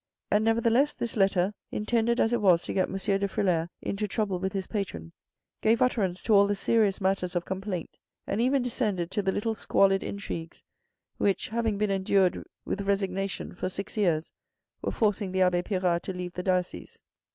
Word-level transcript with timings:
And 0.31 0.43
nevertheless, 0.43 0.93
this 0.93 1.15
letter, 1.15 1.53
intended 1.69 2.19
as 2.19 2.33
it 2.33 2.41
was 2.41 2.63
to 2.63 2.73
get 2.73 2.89
M. 2.89 2.93
de 2.93 3.27
Frilair 3.27 3.69
into 3.83 4.07
trouble 4.07 4.39
with 4.39 4.51
his 4.51 4.65
patron, 4.65 5.11
gave 5.61 5.79
utterance 5.79 6.23
to 6.23 6.33
all 6.33 6.47
the 6.47 6.55
serious 6.55 6.99
matters 6.99 7.35
of 7.35 7.45
complaint, 7.45 7.97
and 8.25 8.41
even 8.41 8.63
descended 8.63 9.11
to 9.11 9.21
the 9.21 9.31
little 9.31 9.53
squalid 9.53 10.01
intrigues 10.01 10.63
which, 11.19 11.49
having 11.49 11.77
been 11.77 11.91
endured 11.91 12.43
with 12.65 12.81
resignation 12.81 13.53
for 13.53 13.69
six 13.69 13.95
years, 13.95 14.31
were 14.81 14.91
forcing 14.91 15.31
the 15.33 15.43
abbe 15.43 15.61
Pirard 15.61 16.01
to 16.01 16.13
leave 16.13 16.33
the 16.33 16.41
diocese. 16.41 16.99